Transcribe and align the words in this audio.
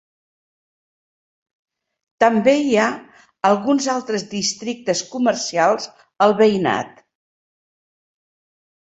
També 2.23 2.55
hi 2.61 2.71
ha 2.83 2.87
alguns 3.49 3.89
altres 3.97 4.25
districtes 4.31 5.03
comercials 5.13 5.87
al 6.27 6.35
veïnat. 6.41 7.05